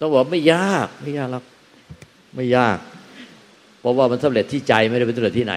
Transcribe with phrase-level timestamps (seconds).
[0.00, 1.44] ต้องบอกไม่ยากไม่ยากหรอก
[2.36, 2.78] ไม่ยาก
[3.80, 5.54] เพราะว่ามันสำเร็จที่ใจไม่ได้เป็นสำเร็จที่ไหน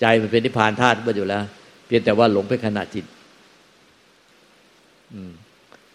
[0.00, 1.42] ใจมันเป็นนิพพานธาตุมาอยู่แล้ว
[1.86, 3.04] เพียงแต่ว่าหลงไปขณะจิต
[5.12, 5.32] อืม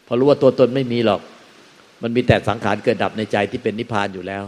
[0.07, 1.21] พอรู้ว่าตัวตนไม่มีหรอก
[2.03, 4.43] มันมีแต่สังขารเกิดดับในใจที่เป็นนิพพานอยู่แล้ว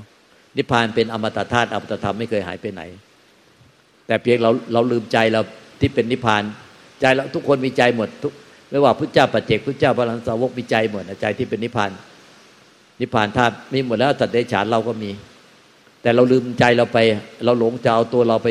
[0.57, 2.81] นิพพานเป็นอมตะธาตุอมตะธรรมไม่เคยหายไปไหน
[4.07, 5.41] แต่เพียงเราเราลืมใจเรา
[5.79, 6.43] ที่เป็นนิพพาน
[7.01, 8.33] ใจเราทุกคนมีใจหมดทุก
[8.69, 11.91] ไม่ว่าพุทธเจ้าปัจเจกพุทธเจ้าพระลันสาวกมีใจหมดใจที่เป็นนิพพาน
[12.99, 15.11] นิพพานธาตุมีหมดแล้วสตัดเดชานเราก็มี
[16.01, 16.97] แต่เราลืมใจเราไป
[17.45, 18.47] เราหลงจะเอาตัวเราไป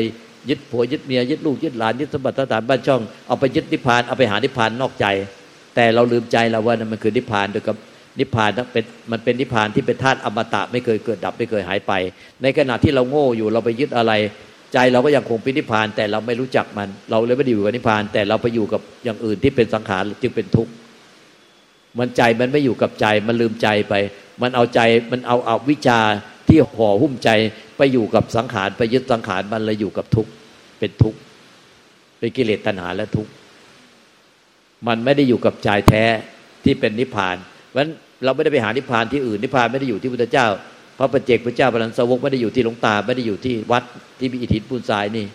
[0.49, 5.05] ยึดผัวยึดเมียยึดลูกยึดหลานยึดสมบัติสถานบ้านช่องเอาไปยึดนิพพานเอาไปหานิพพานนอกใจ
[5.75, 7.75] แต่เราลืมใจเราว่านั่นมันคือนิพพานโดยกับ
[8.19, 11.93] นิพพานเป็นมันเป็นนิพพานที่เป็นธาตุอมตะไม่เคยเกิดดับไม่เคยหายไป
[12.41, 14.13] ในขณะที่เราโง่อยู่เราไปยึดอะไร
[14.73, 20.71] ใจเราก็ยังคงเป็นนิพพาน แต่เราไม่รู้จักมัน เราเลยไม่ได้อยู่กับนิพพาน แต่เราไปอยู่กับอย่างอื่นที่เป็นสังขารจึงเป็นทุกข์
[21.99, 23.93] มันใจมันไม่อยู่กับใจมันลืมใจไป
[24.41, 24.79] มันเอาใจ
[25.11, 25.99] มันเอาเอาวิชา
[26.47, 27.29] ที่ห่อหุ้มใจ
[27.77, 30.31] ไปอยู่กับสังขารไปยึดสังขารมันเลยอยู่กับทุกข์
[30.79, 31.19] เป็นทุกข์
[32.19, 33.31] เป็นกิเลสตัณหาและทุกข์
[34.87, 36.03] มันไม่ได้อยู่กับใจแท้
[36.63, 37.35] ที่เป็นนิพพาน
[37.67, 37.91] เพราะฉะนั้น
[38.23, 40.47] เราไม่ได้ไปหานิพพานที่อื่นนิพพานไม่ได้อยู่ที่พุทธเจ้า
[40.97, 43.83] พระปัจเจกพระเจ้าพระนันสวกไม่ได้อยู่ที่หลวงตาไม่ได้อยู่ที่วัด
[44.19, 45.25] ที่มีอิทธิปูนทรายนี่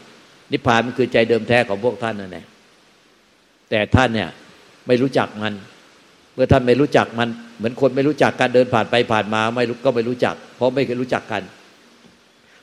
[0.52, 2.44] นิพพานมันคือใจเดิมแท้ของพวกท่านนั่นแหละ
[3.70, 4.28] แต่ท่านเนี่ย
[4.86, 5.54] ไม่รู้จักมัน
[6.34, 11.42] เมื่อท่านไม่รู้จักมัน เหมือนคนไม่รู้จักการเดินผ่านไปผ่านมา ไม่ก็ไม่รู้จัก เพราะไม่เคยรู้จักกัน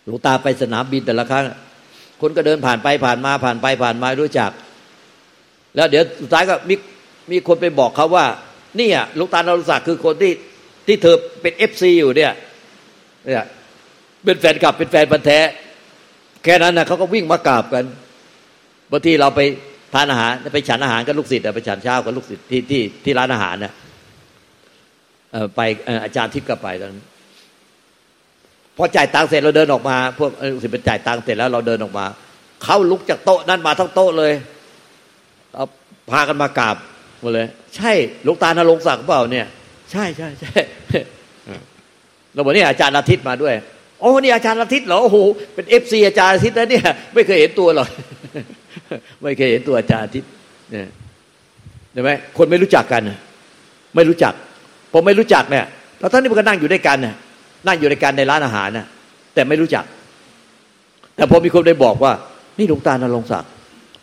[0.03, 1.45] หลวงตาไปสนามบินแต่ละครั้ง
[2.21, 4.51] คนก็เดินผ่านไปผ่านมาผ่านไปผ่านมารู้จัก
[5.75, 6.75] แล้วเดี๋ยวสุดท้ายก็มี
[7.31, 8.25] มีคนไปบอกเขาว่า
[8.79, 10.33] นี่อะหลวงตาณรงค์ศักดิ์คือคนที่
[10.87, 12.31] ที่เธอเป็น FC อยู่เนี่ย
[13.25, 13.45] เนี่ย
[14.25, 15.39] เป็นแฟนกลับเป็นแฟนพันธุ์แท้
[16.43, 17.85] แค่นั้นนะเขาก็วิ่งมากราบกัน
[18.91, 19.41] บางทีเราไป
[19.93, 23.73] ทานอาหารไปฉันอาหารกับลูกศิษย์ไปฉันเช้ากับลูกศิษย์ที่ที่ที่ร้านอาหารน่ะ
[25.55, 25.61] ไป
[26.05, 27.05] อาจารย์ทิพย์ก็ไปตอนนั้น
[28.77, 32.05] พอจ่ายตังค์เสร็จเราเดินออกมา พวกลูกศิษย์เป็นจ่ายตังค์เสร็จแล้วเราเดินออกมา
[32.63, 34.33] เขาลุกจากโต๊ะนั้นมาทั้งโต๊ะเลย
[35.53, 35.65] เอา
[36.11, 36.75] พากันมากราบ
[37.21, 37.91] หมดเลย ใช่
[38.27, 39.47] ลูกตาณรงศักดิ์เปล่าเนี่ย
[39.91, 40.53] ใช่ใช่ใช่
[42.33, 43.55] เราบอกนี่อาจารย์อาทิตย์มาด้วย
[43.99, 45.17] โอ้นี่อาจารย์อาทิตย์เหรอโอ้โห
[45.53, 47.89] เป็น FC อาจารย์อาทิตย์นะเนี่ย ไม่เคยเห็นตัวหรอก
[49.21, 50.29] ไม่เคยเห็นตัวอาจารย์อาทิตย์
[50.71, 50.87] เนี่ย
[51.91, 53.01] เห็นไหมคนไม่รู้จักกัน
[53.95, 54.33] ไม่รู้จัก
[54.93, 55.65] ผมไม่รู้จักเนี่ย
[55.99, 57.15] เราท่านนี่มันก็นั่งอยู่ด้วยกันน่ะ
[57.67, 58.85] นั่งอยู่ในการในร้านอาหารน่ะ
[59.33, 59.83] แต่ไม่รู้จัก
[61.15, 62.11] แต่พอมีคนได้บอกว่า
[62.57, 63.49] นี่หลวงตาณรงค์ศักดิ์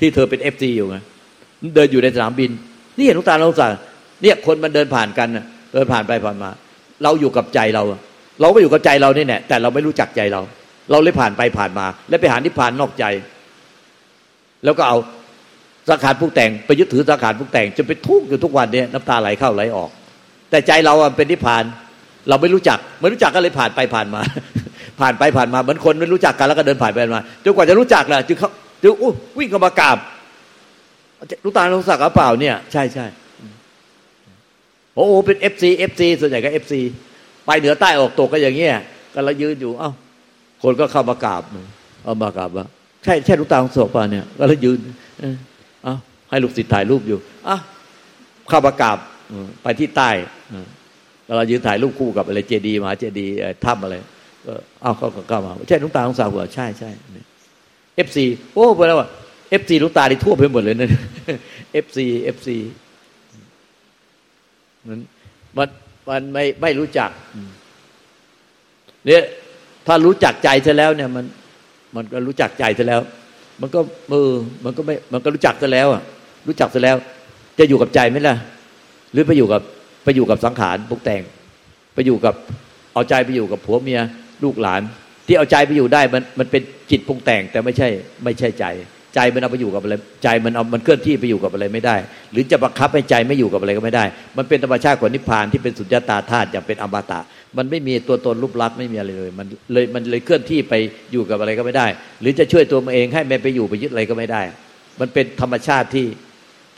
[0.01, 0.97] ที่เธอเป็น FC อยู่ไง
[1.75, 2.51] เดินอยู่ในสนามบิน
[2.97, 3.77] นี่เห็นหลวงตาณรงค์ศักดิ์
[4.23, 5.29] เนี่ยคนมันเดินผ่านกัน
[5.73, 6.51] เดินผ่านไปผ่านมา
[7.03, 7.83] เราอยู่กับใจเรา
[8.41, 10.41] เราก็อยู่กับใจเรานี่แหละแต่เราไม่รู้จักใจเรา
[10.91, 13.05] เราเลยผ่านไปผ่านมา แล้วไปหานิพพานนอกใจ
[14.65, 14.99] แล้วก็เอา
[15.89, 19.91] สังขารผู้แต่งไปยึดถือสังขารผู้แต่งจนไปทุกข์อยู่ทุกวันเนี่ยน้ำตาไหลเข้าไหลออก
[20.51, 21.65] แต่ใจเราเป็นนิพพาน
[22.29, 24.21] เราไม่รู้จักไม่รู้จักก็เลยผ่านไปผ่านมา
[25.01, 28.51] ผ่านไปผ่านมาเหมือนคนไม่รู้จักกันแล้วก็เดินผ่านไปมาจนกว่าจะรู้จักแหละจึงเขา
[28.83, 29.99] จึงอู้วิ่งเข้ามากราบ
[31.45, 33.07] รู้ตาลงศักหรือเปล่าเนี่ยใช่ใช่
[34.95, 36.81] โอ้โหเป็นเอฟซีเอฟซีส่วนใหญ่ก็เอฟซี
[37.47, 38.75] ไปเหนือใต้ออกตกก็อย่างเงี้ย
[39.15, 39.91] ก็เรายืนอยู่ เอ้า
[40.63, 41.43] คนก็เข้ามากราบ
[42.05, 42.67] เอามากราบว่า
[43.09, 44.79] ช่ใช่ลูกตาของศพป่ะเนี่ยก็เรายืน
[45.21, 45.95] เอ้า
[46.31, 47.57] ให้ลูกศิษย์ถ่ายรูปอยู่อะ
[48.51, 48.99] ข้ามากาบ
[49.63, 50.11] ไปที่ใต้
[51.37, 53.27] เรายืนถ่ายรูปคู่กับอะไรเจดีมาเจดี
[53.65, 53.95] ถ้ำอะไร
[54.47, 54.53] ก็
[54.83, 56.91] เอาเขาก็เข้ามาใช่ลุงตาลุงสาวหัวใช่ใช่
[57.97, 58.25] เอฟซี
[58.55, 58.99] โอ้ไปแล้ว
[59.51, 60.91] เอฟซีลุงตาที่ทั่วไปหมดเลยนั่น
[61.73, 62.57] เอฟซีเอฟซี
[64.89, 64.99] มัน
[65.57, 65.69] มัน
[66.09, 67.11] มันไม่ไม่รู้จัก
[69.07, 69.23] เนี่ย
[69.87, 71.25] ถ้ารู้จักใจซะแล้วเนี่ยมัน
[71.97, 73.01] มันก็รู้จักใจซะแล้ว
[73.61, 73.81] มันก็
[74.13, 74.29] มือ
[74.65, 76.03] มันก็ไม่มันก็รู้จักซะแล้วอะ
[76.49, 76.97] รู้จักซะแล้ว
[77.59, 78.37] จะอยู่กับใจไหมล่ะ
[79.13, 79.63] หรือไปอยู่กับ
[80.05, 81.23] ไปอยู่กับสังขารปรุงแต่ง
[81.95, 82.35] ไปอยู่กับ
[82.95, 84.01] เอาใจไปอยู่กับผัวเมีย
[84.45, 84.83] ลูกหลาน
[85.27, 87.89] ที่เอาใจไปอยู่ได้มันมันเป็นจิตปรุงแต่ง แต่ไม่ใช่
[88.25, 88.65] ไม่ใช่ใจ
[89.15, 91.97] ใจมันเอาไปอยู่กับอะไรใจมันเอามันเคลื่อนที่ไปอยู่กับอะไรไม่ได้
[92.33, 94.05] หรือจะบังคับให้ใจไม่อยู่กับอะไรก็ไม่ได้
[94.37, 97.21] มันเป็นธรรมชาติของนิพพานที่เป็นสุญญตาธาตุอย่างเป็นอมตะ
[97.57, 100.75] มันไม่มีตัวตนรูปลักษณ์ไม่มีอะไรเลย มันเลยมันเลยเคลื่อนที่ไป
[101.13, 101.87] อยู่กับอะไรก็ไม่ได้
[102.21, 104.43] หรือจะช่วยตัวมันเองให้มันไปอยู่ไปยึดอะไรก็ไม่ได้
[105.01, 106.07] มันเป็นธรรมชาติที่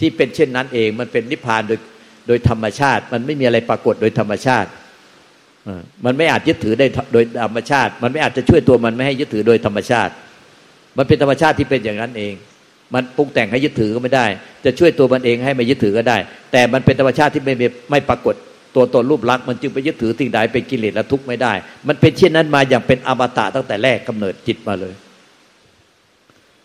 [0.00, 1.78] ที่เป็นเช่นนั้นเอง มันเป็นนิพพานโดย
[2.28, 4.69] โดยธรรมชาติ มันไม่มีอะไรปรากฏโดยธรรมชาติ
[6.05, 10.12] มันไม่อาจยึดถือได้โดยธรรมชาติ มันไม่อาจจะช่วยตัวมันไม่ให้ยึดถือโดยธรรมชาติ
[10.99, 12.34] มันเป็นธรรมชาติที่เป็นอย่างนั้นเอง
[12.94, 14.26] มันปรุงแต่งให้ยึดถือก็ไม่ได้
[14.64, 16.19] จะช่วยตัวมันเองให้ไม่ยึดถือก็ได้
[16.52, 17.55] แต่มันเป็นธรรมชาติที่ไม่
[17.90, 18.34] ไม่ปรากฏ
[18.75, 21.52] ตัวตนรูปลักษณ์มันจึงไปยึดถือสิ่งใดเป็นกิเลสและทุกข์ไม่ได้
[21.88, 24.94] มันเป็นเช่นนั้นมาอย่างเป็นอมตะตั้งแต่แรกกำเนิดจิตมาเลย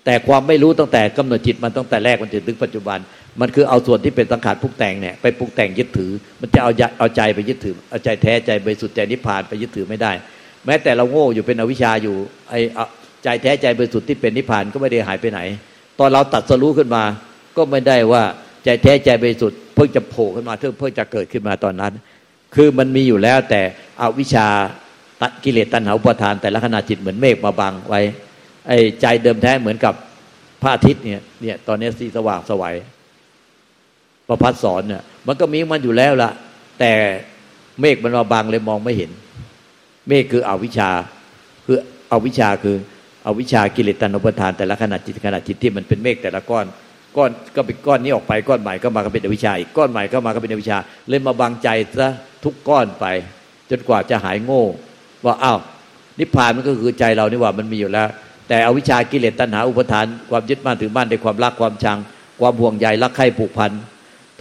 [0.05, 2.99] แต่ความไม่รู้ตั้งแต่กำเนิดจิตมันตั้งแต่แรกมันถึงปัจจุบัน
[3.41, 6.11] มันคือเอาส่วนที่เป็นสังขารปรุงแต่งเนี่ยไปปรุงแต่งยึดถือ
[6.41, 10.11] มันจะเอาเอาใจไปยึดถือเอาใจแท้ใจบริสุทธิ์ใจนิพพานไปยึดถือไม่ได้
[10.65, 12.15] แม้แต่เราโง่อยู่เป็นอวิชชาอยู่
[12.49, 12.53] ไอ
[13.23, 15.39] ใจแท้ใจบริสุทธิ์ที่เป็นนิพพานก็ไม่ได้หายไปไหน
[15.99, 17.03] ตอนเราตัดสรู้ขึ้นมา
[17.57, 18.23] ก็ไม่ได้ว่า
[18.65, 21.93] ใจแท้ใจบริสุทธิ์เพิ่งจะโผล่ขึ้นมาเพิ่งจะเกิดขึ้นมาตอนนั้น
[22.55, 23.61] คือมันมีอยู่แล้วแต่
[24.01, 24.47] อวิชชา
[25.21, 28.01] ตัดกิเลสตัณหาอุปทาน แต่ละขณะจิตเหมือนเมฆมาบังไว้
[28.67, 29.93] ไอ้ใจเดิมแท้เหมือนกับ
[30.61, 32.75] พระอาทิตย์เนี่ยเนี่ยตอนนี้สีสว่างสวัย
[34.27, 36.31] ประพัดสอนเนี่ยมันก็มีมันอยู่แล้วละ
[36.79, 36.93] แต่
[37.81, 39.11] เมฆมันมาบังเลยมองไม่เห็น
[40.07, 40.89] เมฆคืออวิชชา
[41.65, 41.77] คือ
[42.11, 42.75] อวิชชาคือ
[43.25, 46.65] อวิชชากิเลสตัณหาอุปทาน แต่ละขณะจิตขณะจิตที่มันเป็นเมฆแต่ละก้อน
[47.17, 50.77] ก้อนก็เป็นก้อนนี้ออกไปก้อนใหม่ก็มาก็เป็นอวิชชาอีกก้อนใหม่ก็มาก็เป็นอวิชชา
[51.07, 51.69] เลยมาบังใจ
[51.99, 52.09] ซะ
[52.43, 53.05] ทุกก้อนไป
[53.69, 54.63] จนกว่าจะหายโง่
[55.25, 55.59] ว่าอ้าว
[56.19, 58.07] นิพพานมันก็คือใจเรานี่ว่ามันมีอยู่แล้ว
[58.49, 61.97] แต่อวิชากิเลสตัณหาอุปทาน ความยึดมั่นถือมั่นในความรักความชัง
[62.41, 63.71] ความห่วงใยรักใคร่ผูกพัน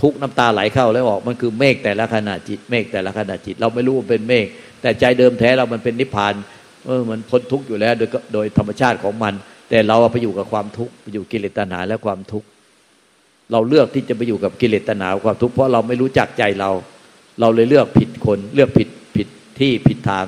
[0.03, 4.47] ทุกน้ำตาไหลเข้าแล้วออกมันคือเมฆแต่ละขณะจิต เมฆแต่ละขณะจิต เราไม่รู้ว่าเป็นเมฆ
[4.83, 6.35] แต่ใจเดิมแท้เรามันเป็นนิพพาน
[6.87, 9.35] เออมันพ้นทุกข์อยู่แล้วโดยโดยธรรมชาติของมัน
[9.71, 12.47] แต่เราไปอยู่กับความทุกข์ไปอยู่กิเลสตัณหาและความทุกข์
[13.53, 16.71] เราเลือกที่จะไปอยู่กับกิเลสตัณหาความทุกข์เพราะเราไม่รู้จักใจเรา
[17.41, 20.27] เราเลยเลือกผิดคนเลือกผิดผิดที่ผิดทาง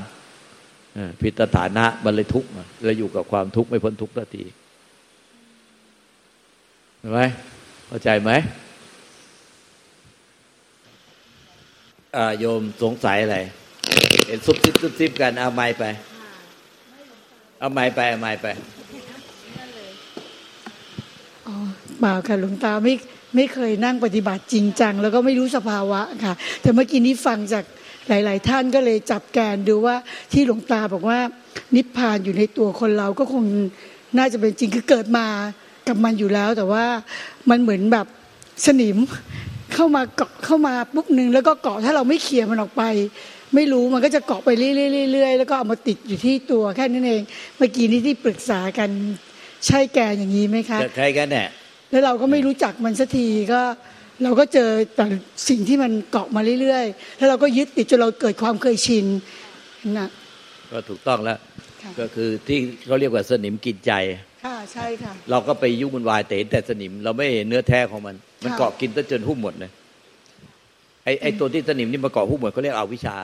[1.22, 2.48] ผิดสถานะมันเลยทุกข์
[2.84, 4.44] เลยอยู่กับความทุกข์ไม่พ้นทุกข์สักที
[6.98, 7.20] เห็นไหม
[7.88, 8.30] เข้าใจไหม
[12.38, 13.38] โยมสงสัยอะไร
[14.26, 15.84] เห็นซุบซิบซุบซิบกันเอาไม้ไป
[17.60, 18.46] เอาไม้ไปเอาไม้ไป
[21.46, 21.54] อ๋อ
[21.98, 22.94] เปล่าค่ะหลวงตาไม่
[23.36, 27.64] ไม่เคยนั่งปฏิบัติจริงจัง แล้วก็ไม่รู้สภาวะค่ะ แต่เมื่อกี้นี้ฟังจาก
[28.08, 29.96] หลาย ๆ ท่านก็เลยจับแกนดูว่า
[30.32, 31.18] ที่หลวงตาบอกว่า
[31.76, 33.44] นิพพานอยู่ในตัวคนเราก็คง
[34.18, 35.26] น่าจะเป็นจริงคือเกิดมา
[35.88, 36.84] กับมันอยู่แล้ว แต่ว่า
[37.50, 38.06] มันเหมือนแบบ
[38.66, 38.98] สนิม
[39.74, 42.82] เข้ามาเกาะเข้ามาปุ๊บหนึ่งแล้วก็เกาะถ้าเราไม่เขี่ยมันออกไป
[43.54, 47.22] ไม่รู้มันก็จะเกาะไปเรื่อยๆแล้วก็เอามาติดอยู่ที่ตัวแค่นั้นเอง
[47.56, 48.90] เมื่อกี้นี้ที่ปรึกษากัน
[49.66, 51.44] ใช่แกอย่างนี้ไหมคะใช่กันแน่
[51.90, 53.60] แล้วเราก็ไม่รู้จักมันสักทีก็
[54.24, 55.04] เราก็เจอแต่
[55.48, 59.06] สิ่งที่มันเกาะมาเรื่อยๆ แล้วเราก็ยึดติดจนเราเกิดความเคยชิน
[59.98, 60.08] นะ
[60.70, 61.38] ก็ถูกต้องแล้ว
[62.00, 63.92] ก็คือที่เขาเรียกว่าสนิมกินใจ
[64.44, 69.70] ค่ะใช่ค่ะ เราก็ไปยุ่งวุ่นวายแต่เห็นแต่สนิม เราไม่เห็นเนื้อแท้ของมัน มันเกาะกินจนหุ้มหมดเลย
[71.04, 73.16] ไอ้ไอ้ตัวที่สนิมนี่มาเกาะหุ้มหมดเขาเรียกเอาวิชา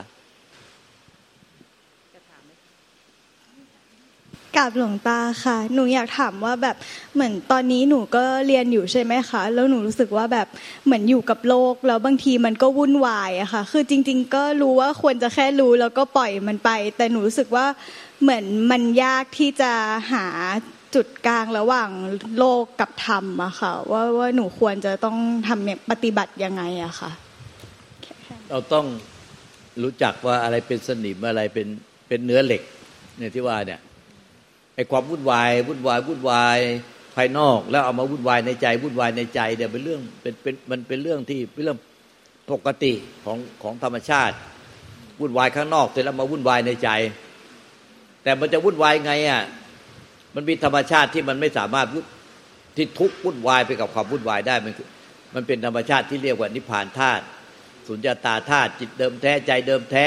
[4.56, 6.76] กับหลวงตาค่ะ หนูอยากถามว่าแบบ
[7.14, 10.48] เหมือนตอนนี้หนูก็เรียนอยู่ใช่ไหมคะ แล้วหนูรู้สึกว่าแบบ
[10.84, 17.66] เหมือนอยู่กับโลก แล้วบางทีมันก็วุ่นวายอะค่ะ คือจริง ๆ ก็รู้ว่าควรจะแค่รู้แล้วก็ปล่อยมันไป แต่หนูรู้สึกว่า
[18.22, 19.72] เหมือนมันยากที่จะ
[20.12, 20.26] หา
[20.94, 21.90] จุดกลางระหว่าง
[22.38, 25.16] โลกกับธรรมอะค่ะ ว่าว่าหนูควรจะต้อง
[25.48, 27.10] ทำปฏิบัติยังไงอะค่ะ
[28.50, 28.86] เราต้อง
[29.82, 31.66] รู้จักว่าอะไรเป็นสนิมอะไรเป็น
[32.08, 32.62] เป็นเนื้อเหล็ก
[33.18, 33.80] เนี่ยที่ว่าเนี่ย
[34.74, 36.58] ไอ้ความวุ่นวายวุ่นวายวุ่นวาย
[37.14, 41.78] ภายนอก แล้วเอามาวุ่นวายในใจวุ่นวายในใจเดี๋ยวเป็นเรื่องเป็นเป็นมันเป็นเรื่องที่เป็นเรื่อง
[42.50, 42.92] ปกติ
[43.24, 44.34] ของของธรรมชาติ
[45.20, 46.90] วุ่นวายข้างนอกเสร็จแล้วมาวุ่นวายในใจ
[48.22, 49.42] แต่มันจะวุ่นวายไงอะ
[50.34, 51.86] มันมีธรรมชาติที่มันไม่สามารถ
[52.76, 54.72] ที่ทุกวุ่นวายไปกับความวุ่นวายได้มัน
[55.34, 57.24] มันเป็นธรรมชาติที่เรียกว่านิพพานธาตุ
[57.86, 60.06] สุญญตาธาตุจิตเดิมแท้ใจเดิมแท้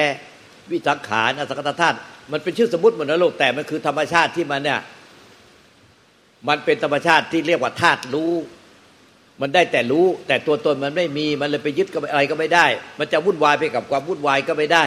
[0.70, 1.98] วิสังขารอสังขตธาตุ
[2.32, 4.80] มันเป็นชื่อสมมติหมดนะลูกแต่มันคือธรรมชาติที่มันเนี่ย
[6.48, 8.34] มันเป็นธรรมชาติที่เรียกว่าธาตุรู้
[9.42, 12.66] มันได้แต่รู้ แต่ตัวตนมันไม่มีมันเลยไปยึดกับอะไรก็ไม่ได้
[13.00, 14.84] มันจะวุ่นวายไปกับความวุ่นวายก็ไม่ได้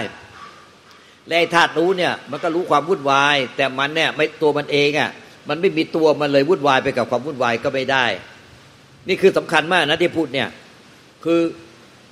[1.27, 5.11] และไอ้ธาตุรู้เนี่ย มันก็รู้ความวุ่นวาย แต่มันเนี่ยไม่ตัวมันเองอะ
[5.49, 8.05] มันไม่มีตัวมันเลยวุ่นวายไปกับความวุ่นวายก็ไม่ได้
[9.09, 10.49] นี่คือสำคัญมากนะที่พูดเนี่ย
[11.25, 11.41] คือ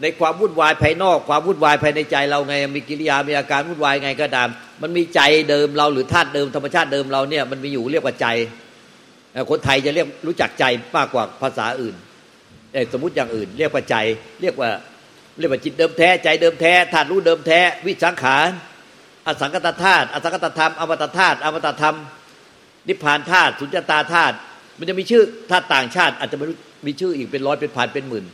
[0.03, 4.49] ในความวุ่นวายภายนอก ความวุ่นวายภายในใจเราไงมีกิริยามีอาการวุ่นวายไงก็ตาม
[4.83, 8.27] มันมีใจเดิมเราหรือธาตุเดิมธรรมชาติเดิมเราเนี่ยมันมีอยู่เรียกว่าใจ
[9.51, 10.65] คนไทยจะเรียกรู้จักใจ
[10.97, 11.95] มากกว่าภาษาอื่น
[12.93, 13.97] สมมติอย่างอื่น เรียกว่าใจ
[14.43, 14.71] เรียกว่า
[15.39, 18.49] เรียกว่าจิตเดิมแท้ใจเดิมแท้ธาตุรู้เดิมแท้ วิสังขาร
[19.27, 21.97] อสังกตธาตุอสังกตธรรมอมตะธาตุอมตะธรรม
[22.89, 24.35] นิพพานธาตุสุญญตาธาตุ
[24.79, 26.47] มันจะมีชื่อธาตุต่างชาติ อาจจะไม่
[26.87, 28.25] มีชื่ออีกเป็นร้อยเป็นพันเป็นหมื่น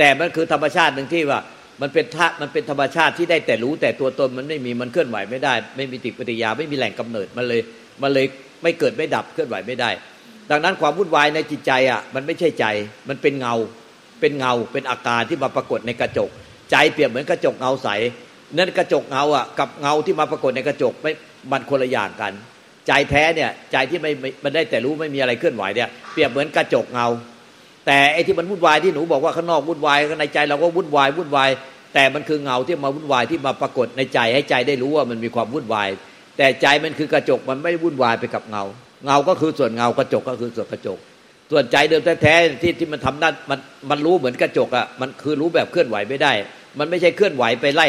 [0.00, 1.40] แต่มันคือธรรมชาติหนึ่งที่ว่า
[1.82, 7.60] มันเป็นธาตุมันเป็นธรรมชาติที่ได้แต่รู้แต่ตัวตนมันไม่มีมันเคลื่อนไหวไม่ได้ ไม่มีติปฏิยาไม่มีแหล่งกำเนิดมันเลย
[8.02, 8.26] มันเลย
[8.62, 9.90] ไม่เกิดไม่ดับเคลื่อนไหวไม่ได้
[10.50, 12.66] ดังนั้นความวุ่นวายในจิตใจอะมันไม่ใช่ใจ
[13.08, 13.54] มันเป็นเงา
[14.20, 16.30] เป็นเงาเป็นอาการที่มาปรากฏในกระจก
[16.70, 17.88] ใจเปรียบเหมือนกระจกเงาใส
[18.56, 21.12] นั่นกระจกเงาอะกับเงาที่มาปรากฏในกระจกไม่
[21.50, 22.32] มันคนละอย่างกัน
[22.86, 24.12] ใจแท้เนี่ยใจที่ไม่
[24.44, 27.06] มันได้แต่รู้ไม่มีอะไรเคลื่อนไหวเนี่ยเปรียบเหมือนกระจกเงา
[27.86, 31.50] แต่ไอ้ที่มันวุ่นวายที่หนูบอกว่าข้างนอกวุ่นวายในใจเราก็วุ่นวายวุ่นวาย
[31.94, 35.88] แต่มันคือเงาที่มาวุ่นวายที่มาปรากฏในใจให้ใจได้รู้ว่ามันมีความวุ่นวาย
[36.36, 38.64] แต่ใจมันคือกระจกมันไม่วุ่นวายไปกับเงา
[39.06, 40.98] เงาก็คือส่วนเงากระจกก็คือส่วนกระจก
[41.50, 43.58] ส่วนใจเดิมแท้ๆที่ที่มันทำนั่นมัน
[43.90, 46.32] มันรู้เหมือนกระจกอะมันคือรู้แบบเคลื่อนไหวไม่ได้
[46.78, 47.88] มันไม่ใช่เคลื่อนไหวไปไล่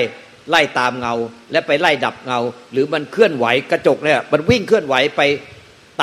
[0.49, 1.13] ไล่ตามเงา
[1.51, 2.39] และไปไล่ดับเงา
[2.71, 5.21] หรือมันเคลื่อนไหวกระจกเนี่ยมันวิ่งเคลื่อนไหวไป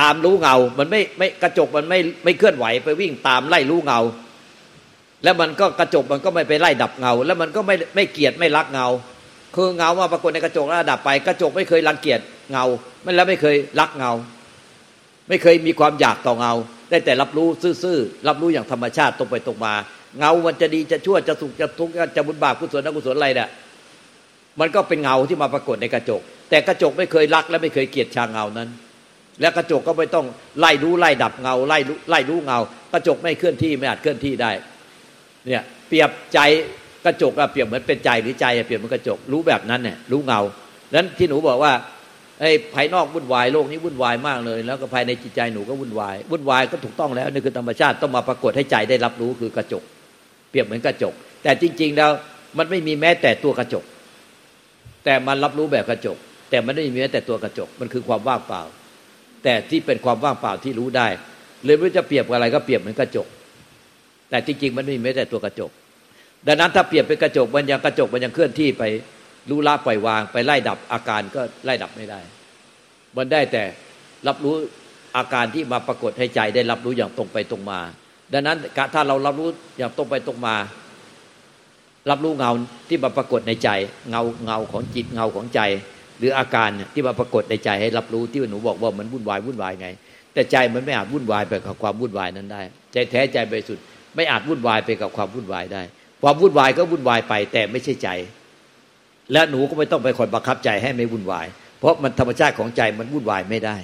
[0.00, 4.00] ตามรู้เงา มันไม่ไม่กระจกมันไม่ไม่เคลื่อนไหวไปวิ่งตามไล่รู้เงา
[5.24, 8.88] แล้วมันก็กระจกมันก็ไม่ไปไล่ดับเงา แล้วมันก็ไม่ไม่เกลียดไม่รักเงา
[9.54, 12.20] คือเงามาปรากฏในกระจกแล้วดับไป กระจกไม่เคยรังเกียจ
[12.52, 12.64] เงา
[13.02, 14.12] ไม่แล้วไม่เคยรักเงา
[15.28, 16.52] ไม่เคยมีความอยากต่อเงา
[16.90, 17.48] ได้แต่รับรู้
[17.82, 19.74] ซื่อๆรับรู้อย่างธรรมชาติตรงไปตรงมา
[20.18, 23.48] เงามันจะดีจะชั่วจะสุขจะทุกข์จะบุญบาปกุศลอกุศลอะไรเนี่ย
[24.60, 28.68] มันก็เป็นเงาที่มาปรากฏในกระจก แต่กระจกไม่เคยรักและไม่เคยเกลียดชางเงานั้น
[29.40, 30.26] และกระจกก็ไม่ต้อง
[30.58, 31.78] ไล่รู้ไล่ดับเงาไล่
[32.10, 32.58] ไล่รู้เงา
[32.92, 34.50] กระจกไม่เคลื่อนที่ไม่อาจเคลื่อนที่ได้
[35.46, 36.38] เนี่ยเปรียบใจ
[37.04, 40.40] กระจกอะเปรียบเหมือนเป็นใจหรือใจเปรียบเหมือนกระจกรู้แบบนั้นเนี่ยรู้เงา
[40.94, 41.72] นั้นที่หนูบอกว่า
[42.40, 49.82] ไอ้ภายนอกวุ่นวายโลกนี้วุ่นวายมากเลย แล้วก็ภายในจิตใจหนูก็วุ่นวายวุ่นวายก็ถูกต้องแล้วนี่คือธรรมชาติต้องมาปรากฏให้ใจได้รับรู้คือกระจก
[50.50, 52.10] เปรียบเหมือนกระจก แต่จริง ๆ แล้ว
[52.58, 53.84] มันไม่มีแม้แต่ตัวกระจก
[55.04, 56.16] แต่มันรับรู้แบบกระจก
[56.50, 58.62] แต่มันไม่มีแม้แต่ตัวกระจก มันคือความว่างเปล่า
[59.44, 61.06] แต่ที่เป็นความว่างเปล่าที่รู้ได้
[61.64, 63.26] เลยไม่จะเปรียบอะไรก็เปรียบเหมือนกระจก
[64.30, 65.70] แต่จริงๆมันไม่มีแม้แต่ตัวกระจก
[66.46, 68.84] ดังนั้นถ้าเปรียบเป็นกระจกมันยังกระจกมันยังเคลื่อนที่ไป
[69.50, 72.20] รู้ละปล่อยวาง ไปไล่ดับอาการก็ไล่ดับไม่ได้
[73.16, 73.62] มันได้แต่
[74.28, 74.54] รับรู้
[75.16, 77.80] อาการที่มาปรากฏให้ใจได้รับรู้อย่างตรงไปตรงมา
[78.32, 78.56] ดังนั้น
[78.94, 80.56] ถ้าเรารับรู้อย่างตรงไปตรงมา
[82.10, 82.50] รับรู้เงา
[82.88, 83.68] ที่มาปรากฏในใจ
[84.10, 85.60] เงาเงาของจิตเงาของใจ
[86.18, 89.88] หรืออาการที่มาปรากฏในใจให้รับรู้ที่หนูบอกว่ามันวุ่นวายวุ่นวายไง
[90.34, 93.84] แต่ใจมันไม่อาจวุ่นวายไปกับความวุ่นวายนั้นได้ ใจแท้ใจบริสุทธิ์
[94.16, 95.82] ไม่อาจวุ่นวายไปกับความวุ่นวายได้
[96.22, 98.08] ความวุ่นวายก็วุ่นวายไปแต่ไม่ใช่ใจ
[99.32, 101.46] และหนูก็ไม่ต้องไปคอยบังคับใจให้ไม่วุ่นวาย
[101.78, 103.76] เพราะมันธรรมชาติของใจมันวุ่นวายไม่ได้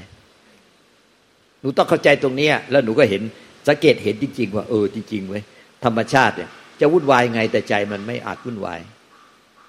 [1.61, 3.23] หนูต้องเข้าใจตรงนี้แล้วหนูก็เห็น
[3.69, 5.43] สังเกตเห็นจริง ๆ ว่าเออจริงๆเว้ย
[5.85, 6.51] ธรรมชาติเนี่ย
[6.81, 8.81] จะวุ่นวายไงแต่ใจมันไม่อาจวุ่นวาย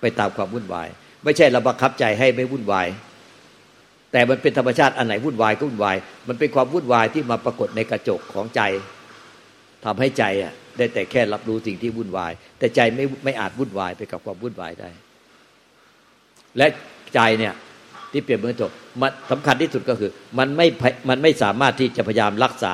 [0.02, 0.88] ไปตามความวุ่นวาย
[1.26, 2.88] ไม่ใช่เราบังคับใจให้ไม่วุ่นวาย
[4.12, 5.96] แต่มันเป็นธรรมชาติอันไหนวุ่นวายก็วุ่นวาย
[6.28, 8.62] มันเป็นความวุ่นวายที่มาปรากฏในกระจกของใจ
[9.86, 14.90] ทำให้ใจอะได้แต่แค่รับรู้สิ่งที่วุ่นวาย แต่ใจไม่ไม่อาจวุ่นวายไปกับความวุ่นวายได้
[16.58, 16.66] และ
[17.16, 17.54] ใจเนี่ย
[18.12, 20.68] ที่เปรียบเหมือนจบมันสำคัญที่สุดก็คือ มันไม่
[21.10, 22.74] มันไม่สามารถที่จะพยายามรักษา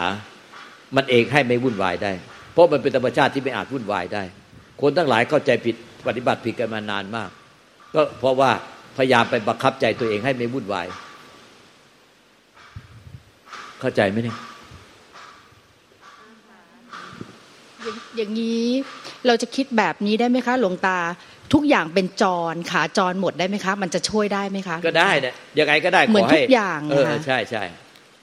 [0.96, 2.12] มันเองให้ไม่วุ่นวายได้
[2.54, 4.24] เพราะมันเป็นธรรมชาติที่ไม่อาจวุ่นวายได้
[4.82, 5.76] คนทั้งหลายเข้าใจผิด
[6.08, 7.30] ปฏิบัติผิดกันมานานมาก
[7.96, 8.52] ก็เพราะว่า
[8.98, 10.88] พยายามไปบังคับใจตัวเองให้ไม่วุ่นวาย
[13.80, 14.38] เข้าใจไหมเนี่ย
[18.18, 18.66] อย่างนี้
[19.28, 20.98] เราจะคิดแบบนี้ได้ไหมคะ หลวงตา
[21.54, 27.64] ทุกอย่างเป็นจรขาจรหมดได้ไหมคะ มันจะช่วยได้ไหมคะ ก็ได้เนี่ยยังไงก็ได้เหมือนขให้ทุกอย่างเออนะคะใช่ใช่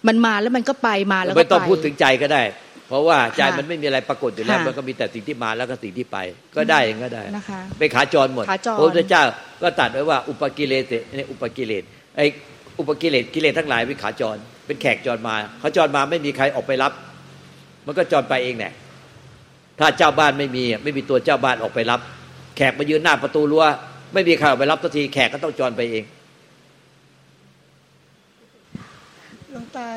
[0.09, 2.43] มันมาแล้วมันก็ไปมาแล้วก็ไปไม่ต้องพูดถึงใจก็ได้
[2.89, 6.19] เพราะว่าใจค่ะมันไม่มีอะไรปรากฏอยู่แล้วค่ะมันก็มีแต่สิ่งที่มาแล้วก็สิ่งที่ไป
[6.57, 9.23] ก็ได้อย่างก็ได้นะคะเป็นขาจรหมดขาจรพระพุทธเจ้า
[9.63, 11.83] ก็ตรัดไว้ว่าอุปกิเลสเนี่ยอุปกิเลส
[12.17, 12.27] ไอ้
[12.79, 16.93] อุปกิเลสกิเลสทั้งหลายเป็นขาจร เป็นแขกจรมาเขาจรมาไม่มีใครออกไปรับ
[17.87, 18.73] มันก็จรไปเองแหละ
[19.81, 22.01] ถ้าเจ้าบ้านไม่มีไม่มีตัวเจ้าบ้านออกไปรับ
[22.57, 23.65] แขกมายืนหน้าประตูรั้ว
[24.15, 26.05] ไม่มีใครออกไปรับทันทีแขกก็ต้องจรไปเอง
[29.53, 29.89] หลวงตา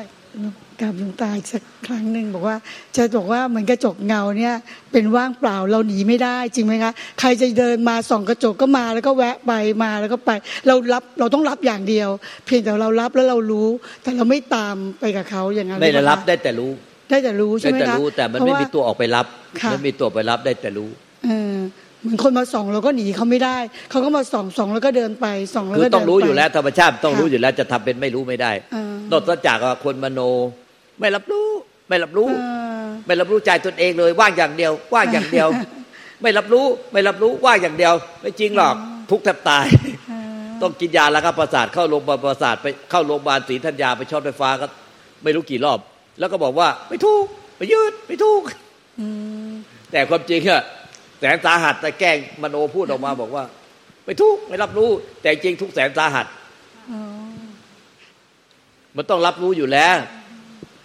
[0.82, 2.56] กับหลวงตาอีกสักครั้งหนึ่งบอกว่า
[2.96, 4.54] จะบอกว่าเหมือนกระจกเงาเนี่ย
[4.92, 10.30] เป็นว่างเปล่าเราหนีไม่ได้จริงไหมคะใครจะเดินมาส่องกระจกก็มาแล้วก็แวะไปมาแล้วก็ไป
[10.66, 12.08] เรารับเราต้องรับอย่างเดียว
[12.46, 13.68] เพียงแต่เรารับแล้วเรารู้
[14.02, 16.70] แต่เราไม่ตามไปกับเขาอย่างนั้นไม่ได้หอเปล่ารับคะได้แต่รู้
[17.10, 19.26] ได้แต่รู้ใช่ได้ไหมแต่คะรู้แต่มันเพราะไม่ว่ามีตัวออกไปรับ
[19.60, 20.88] ค่ะไม่มีตัวไปรับได้แต่รู้
[21.24, 21.56] เออ
[22.00, 23.56] เหมือนคนมาส่องเราก็หนีเขาไม่ได้
[23.90, 30.20] เขาก็มาส่องส่องแล้วก็เดินไปส่องแล้วคือก็เดินไปต้องรู้อยู่แล้วธรรมชาติต้องค่ะรู้อยู่แล้วจะทำเป็นไม่รู้ไม่ได้เออนอกจากว่าคนมโน
[31.02, 31.46] ไม่รับรู้
[31.88, 32.44] ไม่รับรู้เอ
[32.84, 35.48] อไม่รับรู้ใจตนเองเลย ว่างอย่างเดียว ว่างอย่างเดียว
[36.22, 38.74] ไม่รับรู้ ไม่รับรู้ ว่างอย่างเดียว ไม่จริงหรอก
[39.10, 39.66] ทุกข์แทบตาย
[40.08, 44.66] เออต้องกินยาแล้วก็ประสาทเข้าโรงพยาบาลประสาทไปเข้าโรงพยาบาลศรีธัญญาไปช็อตไฟฟ้าก็
[45.22, 45.78] ไม่รู้กี่รอบ
[46.18, 47.24] แล้วก็บอกว่าไม่ถูก
[47.56, 48.42] ไม่ยืดไม่ถูก
[49.00, 49.06] อื
[49.48, 49.52] ม
[49.90, 50.62] แต่ความจริงอะ
[51.18, 53.44] แสนสาหัสแต่แกล้งมโนพูดออกมาบอกว่า
[54.04, 54.90] ไม่ทุกข์ไม่รับรู้
[55.20, 56.26] แต่จริงทุกแสนสาหัส
[56.90, 57.00] อ๋อ
[58.96, 59.96] มันต้องรับรู้อยู่แล้ว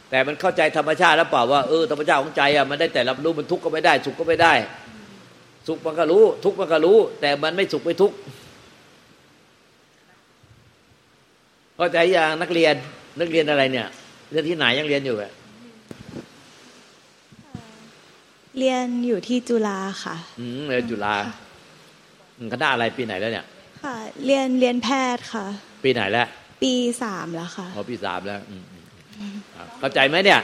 [0.10, 4.54] แต่มันเข้าใจธรรมชาติแล้วเปล่าว่าเออธรรมชาติของใจอะมันได้แต่รับรู้มันทุกข์ก็ไม่ได้ สุขก็ไม่ได้
[5.68, 8.16] สุขมันก็รู้ ทุกข์มันก็รู้ แต่มันไม่สุขไม่ทุกข์
[11.78, 12.76] เข้าใจอย่างนักเรียน
[13.20, 13.88] นักเรียนอะไรเนี่ย
[14.32, 15.32] เรียนที่ไหนยังเรียนอยู่อะ
[18.58, 21.16] เรียนอยู่ที่จุฬาค่ะ อืมเรียนจุฬา
[22.38, 23.46] อืมคณะอะไรปีไหนแล้วเนี่ย
[23.84, 23.96] ค่ะ
[24.26, 25.46] เรียนเรียนแพทย์ค่ะ
[25.84, 26.28] ปีไหนแล้ว
[26.64, 26.74] ปี
[27.04, 28.76] สามแล้วค่ะพอปีสามแล้ว อืมอืมอืมอะ
[29.79, 30.41] เข้าใจไหมเนี่ย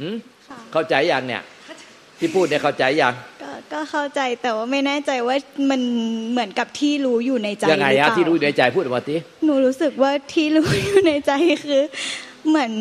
[0.00, 0.16] อืม
[0.48, 1.42] ค่ะเข้าใจยังเนี่ย
[2.18, 5.36] ที่พูดเนี่ยเข้าใจยังก็ก็เข้าใจแต่ว่าไม่แน่ใจว่า
[5.70, 5.80] มัน
[6.30, 11.32] เหมือนกับที่รู้อยู่ในใจยังไงหรือฮะเปล่าที่รู้ในใจพูดออกมาทีหนูรู้สึกว่าที่รู้อยู่ในใจ
[11.64, 11.82] คือ
[12.48, 12.72] เหมือน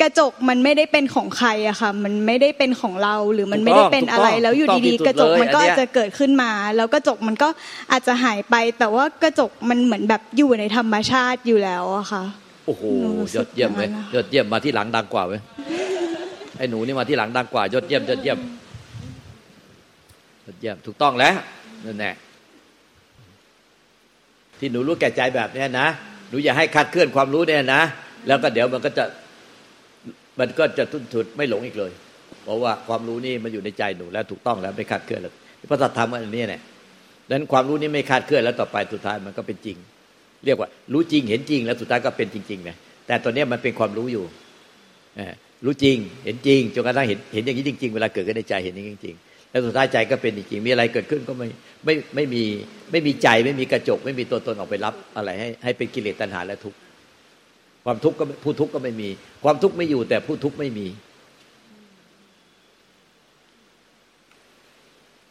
[0.00, 7.48] กระจกมันไม่ได้เป็นของใครอะค่ะ มันไม่ได้เป็นของเราหรือมันไม่ได้เป็นอะไร แล้วอยู่ดีๆกระจกมันก็อาจจะเกิดขึ้นมา แล้วกระจกมันก็
[7.92, 12.24] อาจจะหายไป แต่ว่ากระจกมันเหมือนแบบอยู่ในธรรมชาติอยู่แล้วอะค่ะ
[12.68, 15.40] โอ้โหหนูรู้สึยกอดเยี่ยมเลยอย่างนั้นนะยอดเยี่ยมมาที่หลังดังกว่าเว้ย
[16.58, 18.38] ไอ้หนูนี่มาที่หลังดังกว่ายอดเยี่ยมยอดเยี่ยม
[20.44, 21.34] ยอดเยี่ยมถูกต้องแล้ว
[21.84, 22.14] นั่นแหละ
[24.58, 25.86] ที่หนูรู้แก่ใจแบบเนี้ยนะ
[26.30, 27.82] หนูอย่าให้คลาดเคลื่อนความรู้เนี่ยนะ
[28.26, 29.04] แล้วก็เดี๋ยวมันก็จะ
[30.38, 31.92] มันก็จะทุ่นทุดไม่หลงอีกเลย
[32.42, 35.32] เพราะว่าความรู้นี่มันอยู่ในใจหนูแล้วถูกต้องแล้วไม่คลาดเคลื่อนแล้ว
[35.70, 36.62] พระสัทธรรมอันนี้เนี่ย
[37.28, 39.76] ดังนั้นความรู้นี้ไม่คลาดเคลื่อนแล้วต่อไปสุดท้ายมันก็เป็นจริง
[40.44, 42.70] เรียกว่ารู้จริงเห็นจริง แล้วสุดท้ายก็เป็นจริงๆไง
[43.06, 44.24] แต่ตอนนี้มันเป็นความรู้อยู่
[45.64, 51.48] รู้จริงเห็นจริงจนกระทั่งเห็นเห็นอย่างนี้จริงๆเวลาเกิดขึ้นในใจเห็นอย่างนี้จริงๆแล้วสุดท้ายใจก็เป็นจริงๆมีอะไรเกิดขึ้นก็ไม่
[51.84, 52.42] ไม่ไม่มี
[52.90, 56.78] ไม่มีใจไม่มีกระจก ไม่มีตัวตนออกไปรับอะไรให้ให้เป็นกิเลสตัณหาและทุกข์
[57.84, 59.08] ความทุกข์ก็ผู้ทุกข์ก็ไม่มี
[59.44, 60.86] ความทุกข์ไม่อยู่แต่ผู้ทุกข์ไม่มี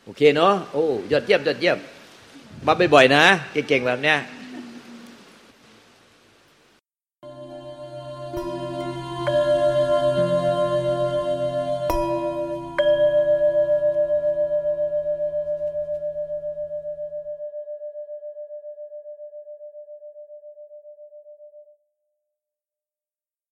[0.04, 1.78] โอเคเนาะโอ้ยอดเยี่ยมยอดเยี่ยม
[2.68, 4.18] มาบ่อยๆนะ เก่งๆแบบเนี้ย